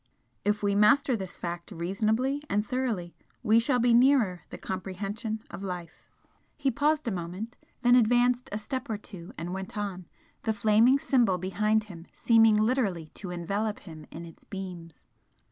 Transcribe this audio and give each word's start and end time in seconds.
If 0.43 0.63
we 0.63 0.73
master 0.73 1.15
this 1.15 1.37
fact 1.37 1.71
reasonably 1.71 2.41
and 2.49 2.65
thoroughly, 2.65 3.13
we 3.43 3.59
shall 3.59 3.77
be 3.77 3.93
nearer 3.93 4.41
the 4.49 4.57
comprehension 4.57 5.43
of 5.51 5.61
life." 5.61 6.07
He 6.57 6.71
paused 6.71 7.07
a 7.07 7.11
moment, 7.11 7.55
then 7.81 7.93
advanced 7.95 8.49
a 8.51 8.57
step 8.57 8.89
or 8.89 8.97
two 8.97 9.31
and 9.37 9.53
went 9.53 9.77
on, 9.77 10.07
the 10.41 10.53
flaming 10.53 10.97
Symbol 10.97 11.37
behind 11.37 11.83
him 11.83 12.07
seeming 12.13 12.57
literally 12.57 13.11
to 13.13 13.29
envelop 13.29 13.81
him 13.81 14.07
in 14.09 14.25
its 14.25 14.43
beams. 14.43 15.05